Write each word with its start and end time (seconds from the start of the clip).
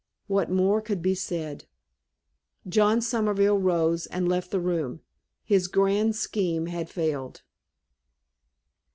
What 0.25 0.49
more 0.49 0.81
could 0.81 1.03
be 1.03 1.13
said? 1.13 1.65
John 2.67 3.01
Somerville 3.01 3.59
rose, 3.59 4.07
and 4.07 4.27
left 4.27 4.49
the 4.49 4.59
room. 4.59 5.01
His 5.43 5.67
grand 5.67 6.15
scheme 6.15 6.65
had 6.65 6.89
failed. 6.89 7.43